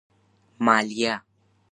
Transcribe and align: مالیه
مالیه 0.59 1.21